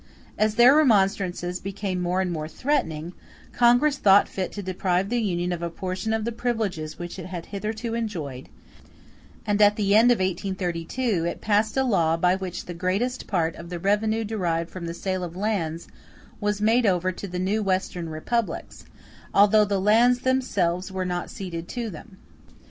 As 0.35 0.55
their 0.55 0.75
remonstrances 0.77 1.59
became 1.59 2.01
more 2.01 2.21
and 2.21 2.31
more 2.31 2.47
threatening, 2.47 3.13
Congress 3.53 3.99
thought 3.99 4.27
fit 4.27 4.51
to 4.53 4.63
deprive 4.63 5.09
the 5.09 5.21
Union 5.21 5.51
of 5.53 5.61
a 5.61 5.69
portion 5.69 6.11
of 6.11 6.25
the 6.25 6.31
privileges 6.31 6.97
which 6.97 7.19
it 7.19 7.27
had 7.27 7.45
hitherto 7.45 7.93
enjoyed; 7.93 8.49
and 9.45 9.61
at 9.61 9.75
the 9.75 9.93
end 9.95 10.09
of 10.11 10.15
1832 10.17 11.25
it 11.25 11.39
passed 11.39 11.77
a 11.77 11.83
law 11.83 12.17
by 12.17 12.33
which 12.35 12.65
the 12.65 12.73
greatest 12.73 13.27
part 13.27 13.55
of 13.55 13.69
the 13.69 13.77
revenue 13.77 14.23
derived 14.23 14.71
from 14.71 14.87
the 14.87 14.95
sale 14.95 15.23
of 15.23 15.35
lands 15.35 15.87
was 16.39 16.59
made 16.61 16.87
over 16.87 17.11
to 17.11 17.27
the 17.27 17.37
new 17.37 17.61
western 17.61 18.09
republics, 18.09 18.85
although 19.35 19.65
the 19.65 19.79
lands 19.79 20.21
themselves 20.21 20.91
were 20.91 21.05
not 21.05 21.29
ceded 21.29 21.67
to 21.67 21.91
them. 21.91 22.17